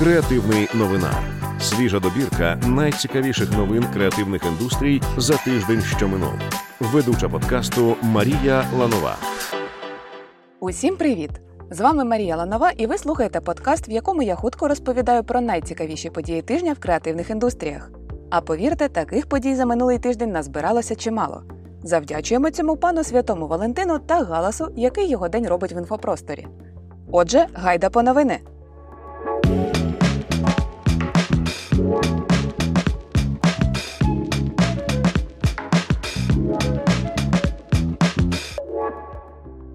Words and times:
Креативний 0.00 0.68
новина. 0.74 1.10
Свіжа 1.60 2.00
добірка 2.00 2.60
найцікавіших 2.66 3.52
новин 3.52 3.84
креативних 3.92 4.42
індустрій 4.44 5.02
за 5.16 5.36
тиждень, 5.36 5.82
що 5.82 6.08
минув. 6.08 6.32
Ведуча 6.80 7.28
подкасту 7.28 7.96
Марія 8.02 8.64
Ланова. 8.78 9.16
Усім 10.60 10.96
привіт! 10.96 11.30
З 11.70 11.80
вами 11.80 12.04
Марія 12.04 12.36
Ланова, 12.36 12.70
і 12.70 12.86
ви 12.86 12.98
слухаєте 12.98 13.40
подкаст, 13.40 13.88
в 13.88 13.90
якому 13.90 14.22
я 14.22 14.34
хутко 14.34 14.68
розповідаю 14.68 15.24
про 15.24 15.40
найцікавіші 15.40 16.10
події 16.10 16.42
тижня 16.42 16.72
в 16.72 16.78
креативних 16.78 17.30
індустріях. 17.30 17.90
А 18.30 18.40
повірте, 18.40 18.88
таких 18.88 19.26
подій 19.26 19.54
за 19.54 19.66
минулий 19.66 19.98
тиждень 19.98 20.32
назбиралося 20.32 20.94
чимало. 20.94 21.42
Завдячуємо 21.82 22.50
цьому 22.50 22.76
пану 22.76 23.04
святому 23.04 23.46
Валентину 23.46 23.98
та 23.98 24.24
галасу, 24.24 24.72
який 24.76 25.08
його 25.08 25.28
день 25.28 25.46
робить 25.46 25.72
в 25.72 25.78
інфопросторі. 25.78 26.46
Отже, 27.12 27.46
гайда 27.54 27.90
по 27.90 28.02
новини. 28.02 28.40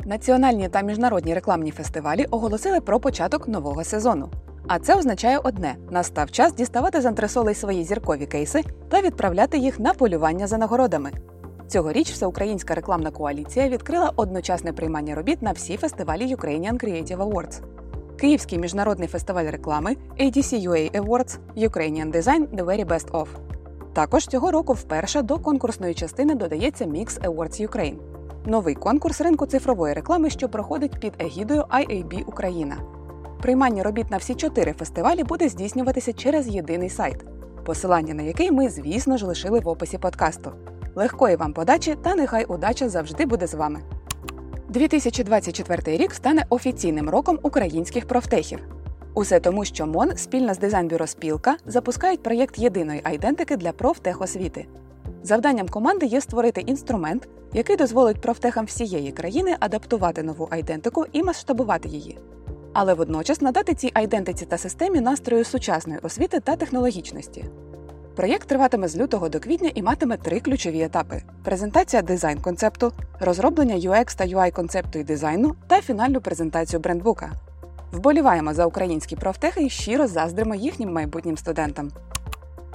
Національні 0.07 0.69
та 0.69 0.81
міжнародні 0.81 1.33
рекламні 1.33 1.71
фестивалі 1.71 2.25
оголосили 2.31 2.81
про 2.81 2.99
початок 2.99 3.47
нового 3.47 3.83
сезону. 3.83 4.29
А 4.67 4.79
це 4.79 4.95
означає 4.95 5.37
одне: 5.37 5.75
настав 5.89 6.31
час 6.31 6.53
діставати 6.53 7.01
з 7.01 7.05
антресолей 7.05 7.55
свої 7.55 7.83
зіркові 7.83 8.25
кейси 8.25 8.63
та 8.89 9.01
відправляти 9.01 9.57
їх 9.57 9.79
на 9.79 9.93
полювання 9.93 10.47
за 10.47 10.57
нагородами. 10.57 11.11
Цьогоріч 11.67 12.11
Всеукраїнська 12.11 12.75
рекламна 12.75 13.11
коаліція 13.11 13.69
відкрила 13.69 14.11
одночасне 14.15 14.73
приймання 14.73 15.15
робіт 15.15 15.41
на 15.41 15.51
всі 15.51 15.77
фестивалі 15.77 16.35
Ukrainian 16.35 16.83
Creative 16.83 17.17
Awards. 17.17 17.61
Київський 18.17 18.59
міжнародний 18.59 19.07
фестиваль 19.07 19.45
реклами 19.45 19.95
ADC 20.19 20.69
UA 20.69 21.01
Awards 21.01 21.37
Ukrainian 21.57 22.11
Design 22.11 22.47
The 22.47 22.65
Very 22.65 22.85
Best 22.85 23.11
Of. 23.11 23.27
Також 23.93 24.27
цього 24.27 24.51
року 24.51 24.73
вперше 24.73 25.21
до 25.21 25.39
конкурсної 25.39 25.93
частини 25.93 26.35
додається 26.35 26.85
Mix 26.85 27.19
Awards 27.21 27.67
Ukraine– 27.67 27.97
новий 28.47 28.75
конкурс 28.75 29.21
ринку 29.21 29.45
цифрової 29.45 29.93
реклами, 29.93 30.29
що 30.29 30.49
проходить 30.49 30.99
під 30.99 31.13
егідою 31.19 31.61
IAB 31.61 32.23
Україна. 32.25 32.77
Приймання 33.41 33.83
робіт 33.83 34.11
на 34.11 34.17
всі 34.17 34.35
чотири 34.35 34.73
фестивалі 34.73 35.23
буде 35.23 35.49
здійснюватися 35.49 36.13
через 36.13 36.47
єдиний 36.47 36.89
сайт, 36.89 37.25
посилання 37.65 38.13
на 38.13 38.23
який 38.23 38.51
ми, 38.51 38.69
звісно 38.69 39.17
ж, 39.17 39.25
лишили 39.25 39.59
в 39.59 39.67
описі 39.67 39.97
подкасту. 39.97 40.51
Легкої 40.95 41.35
вам 41.35 41.53
подачі 41.53 41.95
та 42.03 42.15
нехай 42.15 42.45
удача 42.45 42.89
завжди 42.89 43.25
буде 43.25 43.47
з 43.47 43.53
вами. 43.53 43.79
2024 44.69 45.97
рік 45.97 46.13
стане 46.13 46.45
офіційним 46.49 47.09
роком 47.09 47.39
українських 47.43 48.07
профтехів. 48.07 48.59
Усе 49.13 49.39
тому, 49.39 49.65
що 49.65 49.85
МОН 49.85 50.17
спільно 50.17 50.53
з 50.53 50.59
дизайн-бюро 50.59 51.07
Спілка 51.07 51.57
запускають 51.65 52.23
проєкт 52.23 52.59
єдиної 52.59 53.01
айдентики 53.03 53.57
для 53.57 53.71
профтехосвіти. 53.71 54.65
Завданням 55.25 55.67
команди 55.67 56.05
є 56.05 56.21
створити 56.21 56.61
інструмент, 56.61 57.27
який 57.53 57.75
дозволить 57.75 58.21
профтехам 58.21 58.65
всієї 58.65 59.11
країни 59.11 59.55
адаптувати 59.59 60.23
нову 60.23 60.47
айдентику 60.51 61.05
і 61.11 61.23
масштабувати 61.23 61.89
її. 61.89 62.19
Але 62.73 62.93
водночас 62.93 63.41
надати 63.41 63.73
цій 63.73 63.91
айдентиці 63.93 64.45
та 64.45 64.57
системі 64.57 65.01
настрою 65.01 65.43
сучасної 65.43 65.99
освіти 66.03 66.39
та 66.39 66.55
технологічності. 66.55 67.45
Проєкт 68.15 68.47
триватиме 68.47 68.87
з 68.87 68.97
лютого 68.97 69.29
до 69.29 69.39
квітня 69.39 69.71
і 69.75 69.81
матиме 69.81 70.17
три 70.17 70.39
ключові 70.39 70.81
етапи: 70.81 71.21
презентація 71.43 72.01
дизайн 72.01 72.37
концепту, 72.37 72.91
розроблення 73.19 73.75
UX 73.75 74.17
та 74.17 74.23
UI 74.23 74.51
концепту 74.51 74.99
і 74.99 75.03
дизайну 75.03 75.55
та 75.67 75.81
фінальну 75.81 76.21
презентацію 76.21 76.79
брендбука. 76.79 77.31
Вболіваємо 77.91 78.53
за 78.53 78.65
українські 78.65 79.15
профтехи 79.15 79.65
і 79.65 79.69
щиро 79.69 80.07
заздримо 80.07 80.55
їхнім 80.55 80.93
майбутнім 80.93 81.37
студентам. 81.37 81.91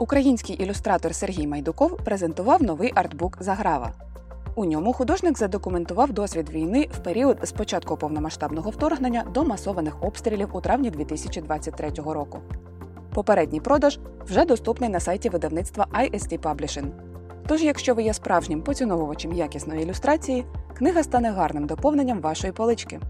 Український 0.01 0.57
ілюстратор 0.57 1.15
Сергій 1.15 1.47
Майдуков 1.47 1.97
презентував 1.97 2.63
новий 2.63 2.93
артбук 2.95 3.37
Заграва. 3.41 3.93
У 4.55 4.65
ньому 4.65 4.93
художник 4.93 5.39
задокументував 5.39 6.13
досвід 6.13 6.51
війни 6.51 6.89
в 6.93 6.99
період 6.99 7.39
з 7.43 7.53
початку 7.53 7.97
повномасштабного 7.97 8.71
вторгнення 8.71 9.25
до 9.35 9.45
масованих 9.45 10.03
обстрілів 10.03 10.49
у 10.53 10.61
травні 10.61 10.91
2023 10.91 11.91
року. 11.91 12.39
Попередній 13.15 13.61
продаж 13.61 13.99
вже 14.25 14.45
доступний 14.45 14.91
на 14.91 15.01
сайті 15.01 15.29
видавництва 15.29 15.87
IST 15.93 16.39
Publishing. 16.39 16.91
Тож, 17.47 17.63
якщо 17.63 17.95
ви 17.95 18.03
є 18.03 18.15
справжнім 18.15 18.63
поціновувачем 18.63 19.33
якісної 19.33 19.83
ілюстрації, 19.83 20.47
книга 20.77 21.03
стане 21.03 21.31
гарним 21.31 21.67
доповненням 21.67 22.21
вашої 22.21 22.53
полички. 22.53 23.01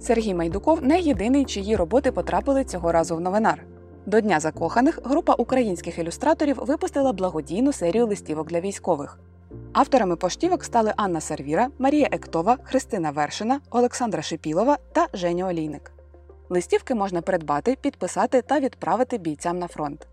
Сергій 0.00 0.34
Майдуков 0.34 0.82
не 0.82 1.00
єдиний, 1.00 1.44
чиї 1.44 1.76
роботи 1.76 2.12
потрапили 2.12 2.64
цього 2.64 2.92
разу 2.92 3.16
в 3.16 3.20
новинар. 3.20 3.66
До 4.06 4.20
Дня 4.20 4.40
закоханих 4.40 5.00
група 5.04 5.32
українських 5.32 5.98
ілюстраторів 5.98 6.58
випустила 6.62 7.12
благодійну 7.12 7.72
серію 7.72 8.06
листівок 8.06 8.48
для 8.48 8.60
військових. 8.60 9.18
Авторами 9.72 10.16
поштівок 10.16 10.64
стали 10.64 10.92
Анна 10.96 11.20
Сервіра, 11.20 11.68
Марія 11.78 12.08
Ектова, 12.12 12.58
Христина 12.62 13.10
Вершина, 13.10 13.60
Олександра 13.70 14.22
Шипілова 14.22 14.78
та 14.92 15.06
Женя 15.12 15.48
Олійник. 15.48 15.92
Листівки 16.48 16.94
можна 16.94 17.22
придбати, 17.22 17.76
підписати 17.80 18.42
та 18.42 18.60
відправити 18.60 19.18
бійцям 19.18 19.58
на 19.58 19.66
фронт. 19.66 20.06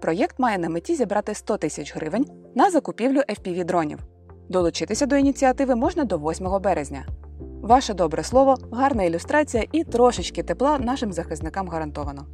Проєкт 0.00 0.38
має 0.38 0.58
на 0.58 0.68
меті 0.68 0.94
зібрати 0.94 1.34
100 1.34 1.56
тисяч 1.56 1.96
гривень 1.96 2.26
на 2.54 2.70
закупівлю 2.70 3.18
fpv 3.18 3.64
дронів. 3.64 3.98
Долучитися 4.48 5.06
до 5.06 5.16
ініціативи 5.16 5.74
можна 5.74 6.04
до 6.04 6.18
8 6.18 6.60
березня. 6.62 7.06
Ваше 7.62 7.94
добре 7.94 8.22
слово, 8.22 8.56
гарна 8.72 9.02
ілюстрація 9.02 9.64
і 9.72 9.84
трошечки 9.84 10.42
тепла 10.42 10.78
нашим 10.78 11.12
захисникам 11.12 11.68
гарантовано. 11.68 12.26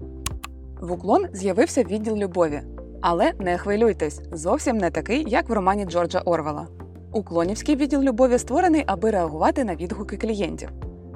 В 0.81 0.93
уклон 0.93 1.27
з'явився 1.33 1.83
відділ 1.83 2.17
любові. 2.17 2.63
Але 3.01 3.33
не 3.39 3.59
хвилюйтесь, 3.59 4.21
зовсім 4.33 4.77
не 4.77 4.91
такий, 4.91 5.25
як 5.29 5.49
в 5.49 5.53
романі 5.53 5.85
Джорджа 5.85 6.21
Орвела. 6.21 6.67
Уклонівський 7.13 7.77
відділ 7.77 8.03
любові 8.03 8.39
створений, 8.39 8.85
аби 8.87 9.11
реагувати 9.11 9.65
на 9.65 9.75
відгуки 9.75 10.17
клієнтів. 10.17 10.69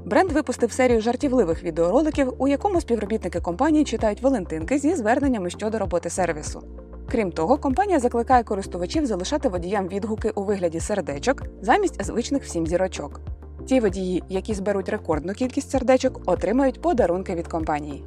Бренд 0.04 0.32
випустив 0.32 0.72
серію 0.72 1.00
жартівливих 1.00 1.64
відеороликів, 1.64 2.32
у 2.38 2.48
якому 2.48 2.80
співробітники 2.80 3.40
компанії 3.40 3.84
читають 3.84 4.22
Валентинки 4.22 4.78
зі 4.78 4.94
зверненнями 4.94 5.50
щодо 5.50 5.78
роботи 5.78 6.10
сервісу. 6.10 6.62
Крім 7.10 7.32
того, 7.32 7.58
компанія 7.58 7.98
закликає 7.98 8.44
користувачів 8.44 9.06
залишати 9.06 9.48
водіям 9.48 9.88
відгуки 9.88 10.30
у 10.30 10.42
вигляді 10.42 10.80
сердечок 10.80 11.42
замість 11.62 12.04
звичних 12.04 12.42
всім 12.42 12.66
зірочок. 12.66 13.20
Ті 13.66 13.80
водії, 13.80 14.22
які 14.28 14.54
зберуть 14.54 14.88
рекордну 14.88 15.32
кількість 15.32 15.70
сердечок, 15.70 16.20
отримають 16.26 16.82
подарунки 16.82 17.34
від 17.34 17.48
компанії. 17.48 18.04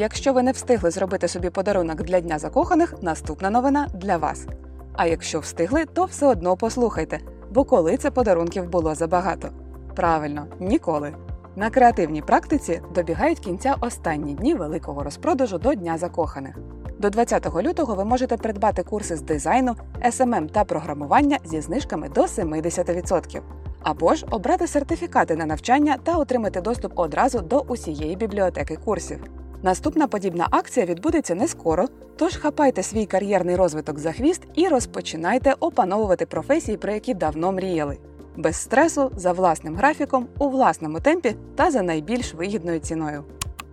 Якщо 0.00 0.32
ви 0.32 0.42
не 0.42 0.52
встигли 0.52 0.90
зробити 0.90 1.28
собі 1.28 1.50
подарунок 1.50 2.02
для 2.02 2.20
Дня 2.20 2.38
закоханих, 2.38 2.94
наступна 3.02 3.50
новина 3.50 3.88
для 3.94 4.16
вас. 4.16 4.46
А 4.92 5.06
якщо 5.06 5.40
встигли, 5.40 5.84
то 5.84 6.04
все 6.04 6.26
одно 6.26 6.56
послухайте, 6.56 7.20
бо 7.50 7.64
коли 7.64 7.96
це 7.96 8.10
подарунків 8.10 8.68
було 8.68 8.94
забагато. 8.94 9.48
Правильно, 9.96 10.46
ніколи. 10.60 11.14
На 11.56 11.70
креативній 11.70 12.22
практиці 12.22 12.82
добігають 12.94 13.38
кінця 13.38 13.74
останні 13.80 14.34
дні 14.34 14.54
великого 14.54 15.02
розпродажу 15.02 15.58
до 15.58 15.74
Дня 15.74 15.98
закоханих. 15.98 16.58
До 16.98 17.10
20 17.10 17.62
лютого 17.62 17.94
ви 17.94 18.04
можете 18.04 18.36
придбати 18.36 18.82
курси 18.82 19.16
з 19.16 19.22
дизайну, 19.22 19.76
SMM 20.06 20.50
та 20.50 20.64
програмування 20.64 21.38
зі 21.44 21.60
знижками 21.60 22.08
до 22.08 22.20
70%. 22.22 23.40
Або 23.82 24.14
ж 24.14 24.26
обрати 24.30 24.66
сертифікати 24.66 25.36
на 25.36 25.46
навчання 25.46 25.96
та 26.02 26.16
отримати 26.16 26.60
доступ 26.60 26.92
одразу 26.94 27.40
до 27.40 27.60
усієї 27.60 28.16
бібліотеки 28.16 28.76
курсів. 28.76 29.20
Наступна 29.62 30.06
подібна 30.06 30.46
акція 30.50 30.86
відбудеться 30.86 31.34
не 31.34 31.48
скоро, 31.48 31.86
тож 32.16 32.36
хапайте 32.36 32.82
свій 32.82 33.06
кар'єрний 33.06 33.56
розвиток 33.56 33.98
за 33.98 34.12
хвіст 34.12 34.42
і 34.54 34.68
розпочинайте 34.68 35.54
опановувати 35.60 36.26
професії, 36.26 36.76
про 36.76 36.92
які 36.92 37.14
давно 37.14 37.52
мріяли. 37.52 37.98
Без 38.36 38.56
стресу, 38.56 39.10
за 39.16 39.32
власним 39.32 39.76
графіком, 39.76 40.26
у 40.38 40.48
власному 40.48 41.00
темпі 41.00 41.36
та 41.54 41.70
за 41.70 41.82
найбільш 41.82 42.34
вигідною 42.34 42.78
ціною. 42.78 43.24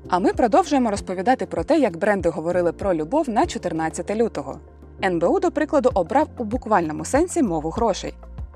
А 0.10 0.20
ми 0.20 0.34
продовжуємо 0.34 0.92
розповідати 0.92 1.46
про 1.46 1.64
те, 1.64 1.80
як 1.80 1.98
бренди 1.98 2.30
говорили 2.30 2.72
про 2.72 2.94
любов 2.94 3.30
на 3.30 3.46
14 3.46 4.16
лютого. 4.16 4.60
НБУ, 5.04 5.40
до 5.40 5.52
прикладу, 5.52 5.92
обрав 5.94 6.28
у 6.38 6.44
буквальному 6.44 7.06
сенсі 7.06 7.44
мову 7.44 7.70
грошей. 7.70 8.14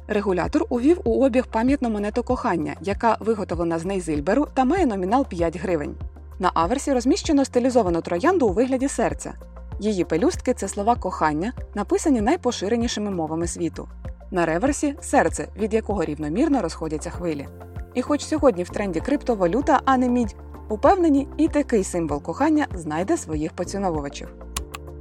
Регулятор 0.07 0.65
увів 0.69 1.01
у 1.03 1.25
обіг 1.25 1.47
пам'ятну 1.47 1.89
монету 1.89 2.23
кохання, 2.23 2.75
яка 2.81 3.17
виготовлена 3.19 3.79
з 3.79 3.85
нейзильберу 3.85 4.47
та 4.53 4.65
має 4.65 4.85
номінал 4.85 5.25
5 5.25 5.57
гривень. 5.57 5.95
На 6.41 6.51
аверсі 6.53 6.93
розміщено 6.93 7.45
стилізовану 7.45 8.01
троянду 8.01 8.47
у 8.47 8.53
вигляді 8.53 8.87
серця. 8.87 9.33
Її 9.79 10.03
пелюстки 10.03 10.53
це 10.53 10.67
слова 10.67 10.95
кохання, 10.95 11.53
написані 11.75 12.21
найпоширенішими 12.21 13.11
мовами 13.11 13.47
світу. 13.47 13.87
На 14.31 14.45
реверсі 14.45 14.95
серце, 15.01 15.47
від 15.57 15.73
якого 15.73 16.05
рівномірно 16.05 16.61
розходяться 16.61 17.09
хвилі. 17.09 17.47
І 17.93 18.01
хоч 18.01 18.25
сьогодні 18.25 18.63
в 18.63 18.69
тренді 18.69 18.99
криптовалюта, 18.99 19.81
а 19.85 19.97
не 19.97 20.09
мідь, 20.09 20.35
упевнені, 20.69 21.27
і 21.37 21.47
такий 21.47 21.83
символ 21.83 22.21
кохання 22.21 22.67
знайде 22.73 23.17
своїх 23.17 23.53
поціновувачів. 23.53 24.33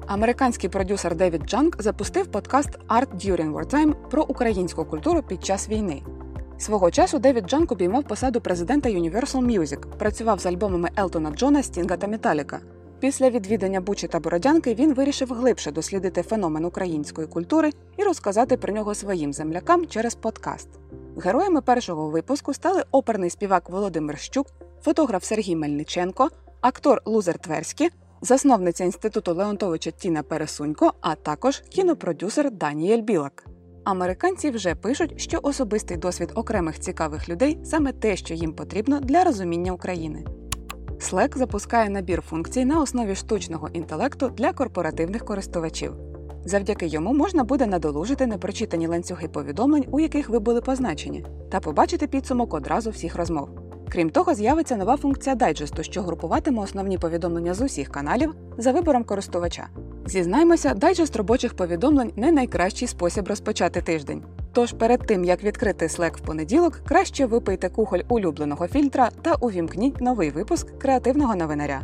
Американський 0.07 0.71
продюсер 0.71 1.15
Девід 1.15 1.43
Джанк 1.43 1.83
запустив 1.83 2.27
подкаст 2.27 2.71
Art 2.89 3.15
During 3.15 3.53
Wartime 3.53 3.95
про 4.11 4.23
українську 4.23 4.85
культуру 4.85 5.23
під 5.23 5.45
час 5.45 5.69
війни. 5.69 6.03
Свого 6.61 6.91
часу 6.91 7.19
Девід 7.19 7.45
Джанк 7.49 7.73
обіймав 7.73 8.05
посаду 8.05 8.41
президента 8.41 8.89
Universal 8.89 9.59
Music, 9.59 9.79
працював 9.99 10.41
з 10.41 10.47
альбомами 10.47 10.91
Елтона 10.97 11.31
Джона, 11.31 11.63
Стінга 11.63 11.97
та 11.97 12.07
Металіка. 12.07 12.61
Після 12.99 13.31
відвідання 13.31 13.81
Бучі 13.81 14.09
та 14.09 14.21
Бородянки 14.21 14.75
він 14.75 14.95
вирішив 14.95 15.33
глибше 15.33 15.73
дослідити 15.73 16.23
феномен 16.23 16.65
української 16.65 17.27
культури 17.27 17.73
і 17.97 18.03
розказати 18.03 18.57
про 18.57 18.73
нього 18.73 18.95
своїм 18.95 19.33
землякам 19.33 19.87
через 19.87 20.15
подкаст. 20.15 20.69
Героями 21.17 21.61
першого 21.61 22.11
випуску 22.11 22.55
стали 22.55 22.85
оперний 22.91 23.31
співак 23.31 23.71
Володимир 23.71 24.19
Щук, 24.19 24.47
фотограф 24.83 25.25
Сергій 25.25 25.57
Мельниченко, 25.57 26.29
актор 26.61 27.03
Лузер 27.05 27.39
Тверський, 27.39 27.91
засновниця 28.21 28.85
інституту 28.85 29.35
Леонтовича 29.35 29.91
Тіна 29.91 30.23
Пересунько, 30.23 30.93
а 31.01 31.15
також 31.15 31.63
кінопродюсер 31.69 32.51
Даніель 32.51 33.03
Білак. 33.03 33.50
Американці 33.91 34.51
вже 34.51 34.75
пишуть, 34.75 35.21
що 35.21 35.39
особистий 35.43 35.97
досвід 35.97 36.33
окремих 36.35 36.79
цікавих 36.81 37.29
людей 37.29 37.59
саме 37.65 37.93
те, 37.93 38.17
що 38.17 38.35
їм 38.35 38.53
потрібно 38.53 39.01
для 39.01 39.25
розуміння 39.25 39.73
України. 39.73 40.25
Slack 40.99 41.39
запускає 41.39 41.91
набір 41.91 42.21
функцій 42.21 42.65
на 42.65 42.81
основі 42.81 43.15
штучного 43.15 43.69
інтелекту 43.69 44.29
для 44.29 44.53
корпоративних 44.53 45.25
користувачів. 45.25 45.93
Завдяки 46.45 46.87
йому 46.87 47.13
можна 47.13 47.45
буде 47.45 47.67
надолужити 47.67 48.27
непрочитані 48.27 48.87
ланцюги 48.87 49.29
повідомлень, 49.29 49.87
у 49.91 50.01
яких 50.01 50.29
ви 50.29 50.39
були 50.39 50.61
позначені, 50.61 51.25
та 51.51 51.61
побачити 51.61 52.07
підсумок 52.07 52.55
одразу 52.55 52.91
всіх 52.91 53.17
розмов. 53.17 53.49
Крім 53.89 54.11
того, 54.11 54.35
з'явиться 54.35 54.77
нова 54.77 54.97
функція 54.97 55.35
дайджесту, 55.35 55.83
що 55.83 56.03
групуватиме 56.03 56.63
основні 56.63 56.99
повідомлення 56.99 57.55
з 57.55 57.61
усіх 57.61 57.89
каналів 57.89 58.35
за 58.59 58.73
вибором 58.73 59.05
користувача. 59.05 59.69
Зізнаймося, 60.11 60.75
дайджест 60.75 61.17
робочих 61.17 61.55
повідомлень 61.55 62.13
не 62.17 62.33
найкращий 62.33 62.89
спосіб 62.89 63.29
розпочати 63.29 63.81
тиждень. 63.81 64.23
Тож 64.53 64.73
перед 64.73 65.07
тим 65.07 65.25
як 65.25 65.45
відкрити 65.45 65.87
Slack 65.87 66.17
в 66.17 66.21
понеділок, 66.21 66.81
краще 66.89 67.27
випийте 67.27 67.69
кухоль 67.69 68.01
улюбленого 68.09 68.69
фільтра 68.69 69.11
та 69.23 69.35
увімкніть 69.35 70.01
новий 70.01 70.31
випуск 70.31 70.79
креативного 70.79 71.37
новинаря. 71.37 71.83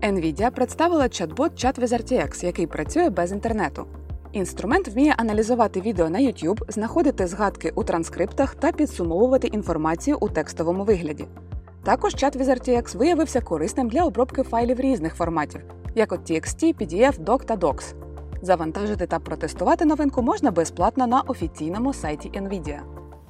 NVIDIA 0.00 0.50
представила 0.50 1.04
чат-бот 1.04 1.50
ChatWizardTX, 1.64 2.44
який 2.44 2.66
працює 2.66 3.10
без 3.10 3.32
інтернету. 3.32 3.86
Інструмент 4.32 4.88
вміє 4.88 5.14
аналізувати 5.18 5.80
відео 5.80 6.10
на 6.10 6.18
YouTube, 6.18 6.72
знаходити 6.72 7.26
згадки 7.26 7.72
у 7.74 7.84
транскриптах 7.84 8.54
та 8.54 8.72
підсумовувати 8.72 9.46
інформацію 9.46 10.18
у 10.20 10.28
текстовому 10.28 10.84
вигляді. 10.84 11.24
Також 11.82 12.14
ChatWizardTX 12.14 12.96
виявився 12.96 13.40
корисним 13.40 13.88
для 13.88 14.04
обробки 14.04 14.42
файлів 14.42 14.80
різних 14.80 15.14
форматів, 15.14 15.60
як 15.94 16.12
от 16.12 16.30
TXT, 16.30 16.74
PDF, 16.74 17.24
Doc 17.24 17.44
та 17.44 17.56
Docs. 17.56 17.94
Завантажити 18.42 19.06
та 19.06 19.18
протестувати 19.18 19.84
новинку 19.84 20.22
можна 20.22 20.50
безплатно 20.50 21.06
на 21.06 21.20
офіційному 21.20 21.92
сайті 21.92 22.30
NVIDIA. 22.30 22.80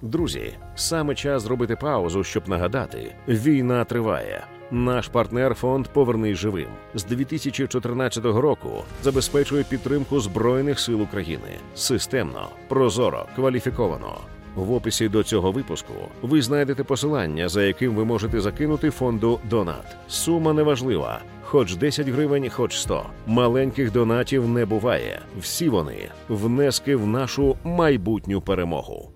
Друзі, 0.02 0.52
саме 0.74 1.14
час 1.14 1.42
зробити 1.42 1.76
паузу, 1.76 2.24
щоб 2.24 2.48
нагадати: 2.48 3.14
війна 3.28 3.84
триває. 3.84 4.44
Наш 4.70 5.08
партнер 5.08 5.54
фонд 5.54 5.88
Повернись 5.88 6.38
живим 6.38 6.68
з 6.94 7.04
2014 7.04 8.24
року 8.24 8.70
забезпечує 9.02 9.64
підтримку 9.64 10.20
збройних 10.20 10.80
сил 10.80 11.02
України 11.02 11.58
системно, 11.74 12.48
прозоро, 12.68 13.26
кваліфіковано. 13.36 14.18
В 14.54 14.72
описі 14.72 15.08
до 15.08 15.22
цього 15.22 15.52
випуску 15.52 15.94
ви 16.22 16.42
знайдете 16.42 16.84
посилання, 16.84 17.48
за 17.48 17.62
яким 17.62 17.94
ви 17.94 18.04
можете 18.04 18.40
закинути 18.40 18.90
фонду 18.90 19.40
Донат. 19.50 19.96
Сума 20.08 20.52
неважлива, 20.52 21.20
хоч 21.54 21.76
10 21.76 22.08
гривень, 22.08 22.50
хоч 22.50 22.78
100. 22.78 23.06
Маленьких 23.26 23.92
донатів 23.92 24.48
не 24.48 24.66
буває. 24.66 25.20
Всі 25.40 25.68
вони 25.68 25.96
внески 26.28 26.96
в 26.96 27.06
нашу 27.06 27.56
майбутню 27.64 28.40
перемогу. 28.40 29.10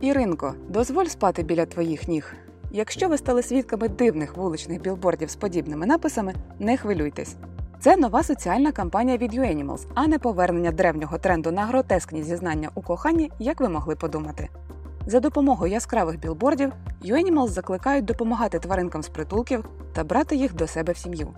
Іринко, 0.00 0.54
дозволь 0.68 1.04
спати 1.04 1.42
біля 1.42 1.66
твоїх 1.66 2.08
ніг. 2.08 2.34
Якщо 2.72 3.08
ви 3.08 3.18
стали 3.18 3.42
свідками 3.42 3.88
дивних 3.88 4.36
вуличних 4.36 4.82
білбордів 4.82 5.30
з 5.30 5.36
подібними 5.36 5.86
написами, 5.86 6.34
не 6.58 6.76
хвилюйтесь. 6.76 7.36
Це 7.80 7.96
нова 7.96 8.22
соціальна 8.22 8.72
кампанія 8.72 9.16
від 9.16 9.34
UAnimals, 9.34 9.86
а 9.94 10.06
не 10.06 10.18
повернення 10.18 10.72
древнього 10.72 11.18
тренду 11.18 11.52
на 11.52 11.66
гротескні 11.66 12.22
зізнання 12.22 12.70
у 12.74 12.82
коханні, 12.82 13.30
як 13.38 13.60
ви 13.60 13.68
могли 13.68 13.96
подумати. 13.96 14.48
За 15.06 15.20
допомогою 15.20 15.72
яскравих 15.72 16.20
білбордів 16.20 16.72
UAnimals 17.04 17.48
закликають 17.48 18.04
допомагати 18.04 18.58
тваринкам 18.58 19.02
з 19.02 19.08
притулків 19.08 19.64
та 19.92 20.04
брати 20.04 20.36
їх 20.36 20.54
до 20.54 20.66
себе 20.66 20.92
в 20.92 20.96
сім'ю. 20.96 21.28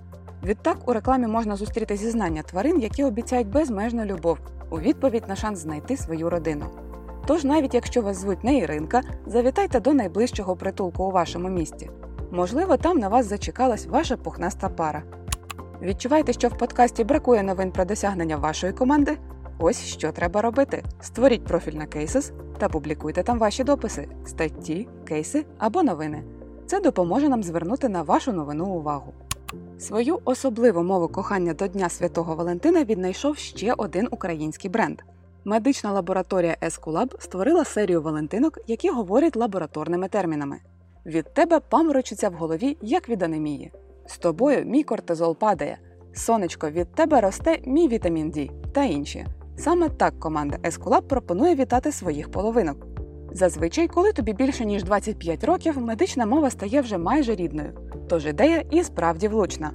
Відтак 0.44 0.88
у 0.88 0.92
рекламі 0.92 1.26
можна 1.26 1.56
зустріти 1.56 1.96
зізнання 1.96 2.42
тварин, 2.42 2.80
які 2.80 3.04
обіцяють 3.04 3.48
безмежну 3.48 4.04
любов 4.04 4.38
у 4.70 4.80
відповідь 4.80 5.28
на 5.28 5.36
шанс 5.36 5.58
знайти 5.58 5.96
свою 5.96 6.30
родину. 6.30 6.66
Тож, 7.26 7.44
навіть 7.44 7.74
якщо 7.74 8.02
вас 8.02 8.16
звуть 8.16 8.44
не 8.44 8.58
Іринка, 8.58 9.02
завітайте 9.26 9.80
до 9.80 9.92
найближчого 9.92 10.56
притулку 10.56 11.04
у 11.04 11.10
вашому 11.10 11.48
місті. 11.48 11.90
Можливо, 12.30 12.76
там 12.76 12.98
на 12.98 13.08
вас 13.08 13.26
зачекалась 13.26 13.86
ваша 13.86 14.16
пухнаста 14.16 14.68
пара. 14.68 15.02
Відчуваєте, 15.82 16.32
що 16.32 16.48
в 16.48 16.58
подкасті 16.58 17.04
бракує 17.04 17.42
новин 17.42 17.72
про 17.72 17.84
досягнення 17.84 18.36
вашої 18.36 18.72
команди? 18.72 19.18
Ось 19.58 19.84
що 19.84 20.12
треба 20.12 20.42
робити: 20.42 20.84
створіть 21.00 21.44
профіль 21.44 21.72
на 21.72 21.86
Cases 21.86 22.32
та 22.58 22.68
публікуйте 22.68 23.22
там 23.22 23.38
ваші 23.38 23.64
дописи, 23.64 24.08
статті, 24.26 24.88
кейси 25.04 25.44
або 25.58 25.82
новини. 25.82 26.22
Це 26.66 26.80
допоможе 26.80 27.28
нам 27.28 27.42
звернути 27.42 27.88
на 27.88 28.02
вашу 28.02 28.32
новину 28.32 28.66
увагу. 28.66 29.12
Свою 29.78 30.18
особливу 30.24 30.82
мову 30.82 31.08
кохання 31.08 31.54
до 31.54 31.66
Дня 31.66 31.88
Святого 31.88 32.34
Валентина 32.34 32.84
віднайшов 32.84 33.36
ще 33.36 33.72
один 33.72 34.08
український 34.10 34.70
бренд. 34.70 35.00
Медична 35.44 35.92
лабораторія 35.92 36.56
Ескулаб 36.62 37.14
створила 37.18 37.64
серію 37.64 38.02
валентинок, 38.02 38.58
які 38.66 38.90
говорять 38.90 39.36
лабораторними 39.36 40.08
термінами. 40.08 40.60
Від 41.06 41.34
тебе 41.34 41.60
паморочиться 41.60 42.28
в 42.28 42.32
голові, 42.32 42.76
як 42.82 43.08
від 43.08 43.22
анемії. 43.22 43.72
З 44.06 44.18
тобою 44.18 44.64
мій 44.64 44.82
кортизол 44.82 45.36
падає. 45.36 45.78
Сонечко, 46.14 46.70
від 46.70 46.94
тебе 46.94 47.20
росте 47.20 47.58
мій 47.66 47.88
вітамін 47.88 48.30
Д 48.30 48.48
та 48.72 48.84
інші. 48.84 49.26
Саме 49.56 49.88
так 49.88 50.20
команда 50.20 50.58
Ескулаб 50.66 51.08
пропонує 51.08 51.54
вітати 51.54 51.92
своїх 51.92 52.30
половинок. 52.30 52.86
Зазвичай, 53.32 53.88
коли 53.88 54.12
тобі 54.12 54.32
більше 54.32 54.64
ніж 54.64 54.84
25 54.84 55.44
років, 55.44 55.78
медична 55.78 56.26
мова 56.26 56.50
стає 56.50 56.80
вже 56.80 56.98
майже 56.98 57.34
рідною, 57.34 57.72
тож 58.08 58.26
ідея 58.26 58.64
і 58.70 58.84
справді 58.84 59.28
влучна. 59.28 59.70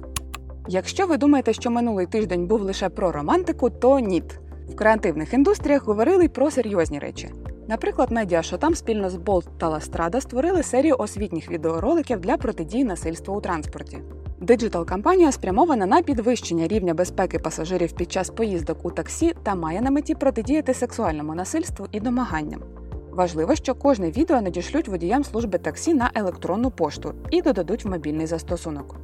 Якщо 0.68 1.06
ви 1.06 1.16
думаєте, 1.16 1.52
що 1.52 1.70
минулий 1.70 2.06
тиждень 2.06 2.46
був 2.46 2.62
лише 2.62 2.88
про 2.88 3.12
романтику, 3.12 3.70
то 3.70 3.98
ніт. 3.98 4.40
В 4.68 4.74
креативних 4.74 5.34
індустріях 5.34 5.84
говорили 5.84 6.24
й 6.24 6.28
про 6.28 6.50
серйозні 6.50 6.98
речі. 6.98 7.30
Наприклад, 7.68 8.10
медіа 8.10 8.42
там 8.42 8.74
спільно 8.74 9.10
з 9.10 9.16
Bolt 9.16 9.46
та 9.58 9.68
La 9.68 9.81
Strada 9.81 10.20
створили 10.20 10.62
серію 10.62 10.96
освітніх 10.98 11.50
відеороликів 11.50 12.20
для 12.20 12.36
протидії 12.36 12.84
насильству 12.84 13.34
у 13.34 13.40
транспорті. 13.40 13.98
Digital 14.40 14.86
кампанія 14.86 15.32
спрямована 15.32 15.86
на 15.86 16.02
підвищення 16.02 16.68
рівня 16.68 16.94
безпеки 16.94 17.38
пасажирів 17.38 17.92
під 17.92 18.12
час 18.12 18.30
поїздок 18.30 18.84
у 18.84 18.90
таксі 18.90 19.34
та 19.42 19.54
має 19.54 19.80
на 19.80 19.90
меті 19.90 20.14
протидіяти 20.14 20.74
сексуальному 20.74 21.34
насильству 21.34 21.86
і 21.92 22.00
домаганням. 22.00 22.62
Важливо, 23.10 23.54
що 23.54 23.74
кожне 23.74 24.10
відео 24.10 24.40
надішлють 24.40 24.88
водіям 24.88 25.24
служби 25.24 25.58
таксі 25.58 25.94
на 25.94 26.10
електронну 26.14 26.70
пошту 26.70 27.14
і 27.30 27.42
додадуть 27.42 27.84
в 27.84 27.88
мобільний 27.88 28.26
застосунок. 28.26 28.96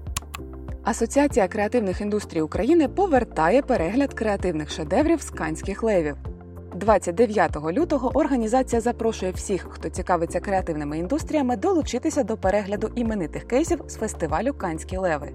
Асоціація 0.82 1.48
креативних 1.48 2.00
індустрій 2.00 2.42
України 2.42 2.88
повертає 2.88 3.62
перегляд 3.62 4.14
креативних 4.14 4.70
шедеврів 4.70 5.22
з 5.22 5.30
канських 5.30 5.82
левів. 5.82 6.16
29 6.76 7.56
лютого 7.72 8.10
організація 8.14 8.80
запрошує 8.80 9.32
всіх, 9.32 9.66
хто 9.70 9.88
цікавиться 9.88 10.40
креативними 10.40 10.98
індустріями, 10.98 11.56
долучитися 11.56 12.22
до 12.22 12.36
перегляду 12.36 12.90
іменитих 12.94 13.44
кейсів 13.44 13.80
з 13.86 13.94
фестивалю 13.94 14.52
Канські 14.52 14.96
леви. 14.96 15.32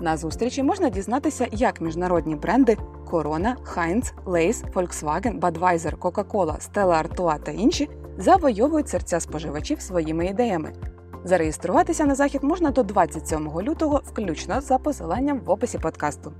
На 0.00 0.16
зустрічі 0.16 0.62
можна 0.62 0.88
дізнатися, 0.90 1.46
як 1.52 1.80
міжнародні 1.80 2.36
бренди 2.36 2.76
Corona, 3.10 3.54
Heinz, 3.76 4.12
Lay's, 4.26 4.72
Volkswagen, 4.72 5.40
Budweiser, 5.40 5.96
Coca-Cola, 5.96 6.72
Stella 6.72 7.02
Artois 7.02 7.42
та 7.42 7.52
інші 7.52 7.88
завойовують 8.18 8.88
серця 8.88 9.20
споживачів 9.20 9.80
своїми 9.80 10.26
ідеями. 10.26 10.72
Зареєструватися 11.24 12.04
на 12.04 12.14
захід 12.14 12.42
можна 12.42 12.70
до 12.70 12.82
27 12.82 13.60
лютого, 13.60 14.00
включно 14.04 14.60
за 14.60 14.78
посиланням 14.78 15.40
в 15.40 15.50
описі 15.50 15.78
подкасту. 15.78 16.32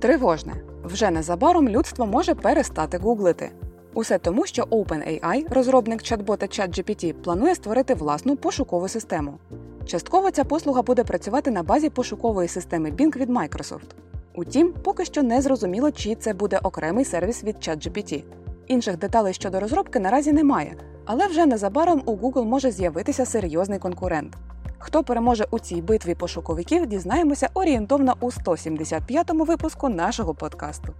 Тривожне 0.00 0.52
вже 0.84 1.10
незабаром 1.10 1.68
людство 1.68 2.06
може 2.06 2.34
перестати 2.34 2.98
гуглити. 2.98 3.50
Усе 3.94 4.18
тому, 4.18 4.46
що 4.46 4.62
OpenAI, 4.62 5.54
розробник 5.54 6.02
чат-бота 6.02 6.60
ChatGPT, 6.60 7.12
планує 7.12 7.54
створити 7.54 7.94
власну 7.94 8.36
пошукову 8.36 8.88
систему. 8.88 9.38
Частково 9.86 10.30
ця 10.30 10.44
послуга 10.44 10.82
буде 10.82 11.04
працювати 11.04 11.50
на 11.50 11.62
базі 11.62 11.90
пошукової 11.90 12.48
системи 12.48 12.90
Bing 12.90 13.16
від 13.16 13.30
Microsoft. 13.30 13.88
Утім, 14.34 14.74
поки 14.84 15.04
що 15.04 15.22
не 15.22 15.42
зрозуміло, 15.42 15.90
чи 15.90 16.14
це 16.14 16.34
буде 16.34 16.58
окремий 16.62 17.04
сервіс 17.04 17.44
від 17.44 17.56
ChatGPT. 17.56 18.24
Інших 18.66 18.98
деталей 18.98 19.34
щодо 19.34 19.60
розробки 19.60 20.00
наразі 20.00 20.32
немає, 20.32 20.76
але 21.04 21.26
вже 21.26 21.46
незабаром 21.46 22.02
у 22.06 22.16
Google 22.16 22.44
може 22.44 22.70
з'явитися 22.70 23.26
серйозний 23.26 23.78
конкурент. 23.78 24.36
Хто 24.78 25.04
переможе 25.04 25.46
у 25.50 25.58
цій 25.58 25.82
битві 25.82 26.14
пошуковиків, 26.14 26.86
дізнаємося 26.86 27.48
орієнтовно 27.54 28.16
у 28.20 28.30
175-му 28.30 29.44
випуску 29.44 29.88
нашого 29.88 30.34
подкасту. 30.34 30.92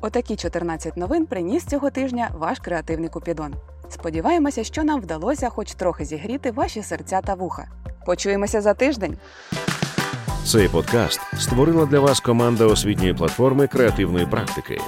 Отакі 0.00 0.36
14 0.36 0.96
новин 0.96 1.26
приніс 1.26 1.64
цього 1.64 1.90
тижня 1.90 2.30
ваш 2.34 2.58
креативний 2.58 3.08
купідон. 3.08 3.54
Сподіваємося, 3.90 4.64
що 4.64 4.84
нам 4.84 5.00
вдалося 5.00 5.48
хоч 5.48 5.74
трохи 5.74 6.04
зігріти 6.04 6.50
ваші 6.50 6.82
серця 6.82 7.20
та 7.20 7.34
вуха. 7.34 7.68
Почуємося 8.06 8.60
за 8.60 8.74
тиждень. 8.74 9.16
Цей 10.44 10.68
подкаст 10.68 11.20
створила 11.38 11.86
для 11.86 12.00
вас 12.00 12.20
команда 12.20 12.64
освітньої 12.64 13.14
платформи 13.14 13.66
креативної 13.66 14.26
практики. 14.26 14.80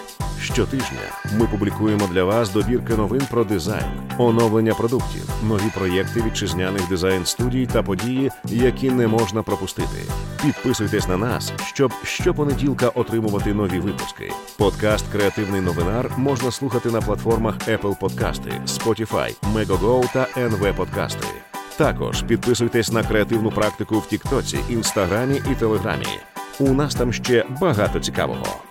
Щотижня 0.43 1.01
ми 1.39 1.47
публікуємо 1.47 2.07
для 2.07 2.25
вас 2.25 2.53
добірки 2.53 2.95
новин 2.95 3.23
про 3.31 3.45
дизайн, 3.45 3.85
оновлення 4.19 4.75
продуктів, 4.75 5.23
нові 5.43 5.71
проєкти 5.75 6.23
вітчизняних 6.23 6.89
дизайн 6.89 7.25
студій 7.25 7.69
та 7.73 7.83
події, 7.83 8.31
які 8.45 8.91
не 8.91 9.07
можна 9.07 9.43
пропустити. 9.43 10.03
Підписуйтесь 10.43 11.09
на 11.09 11.17
нас, 11.17 11.53
щоб 11.67 11.93
щопонеділка 12.05 12.89
отримувати 12.89 13.55
нові 13.55 13.79
випуски. 13.79 14.33
Подкаст 14.59 15.09
Креативний 15.13 15.61
новинар 15.61 16.11
можна 16.17 16.51
слухати 16.51 16.91
на 16.91 17.01
платформах 17.01 17.59
Apple 17.59 17.99
Podcasts, 17.99 18.67
Spotify, 18.67 19.37
Megogo 19.55 20.13
та 20.13 20.27
NV 20.41 20.77
Подкасти. 20.77 21.27
Також 21.77 22.23
підписуйтесь 22.23 22.93
на 22.93 23.03
креативну 23.03 23.51
практику 23.51 23.99
в 23.99 24.07
Тіктоці, 24.07 24.59
Інстаграмі 24.69 25.41
і 25.53 25.55
Телеграмі. 25.55 26.07
У 26.59 26.73
нас 26.73 26.95
там 26.95 27.13
ще 27.13 27.45
багато 27.61 28.01
цікавого. 28.01 28.70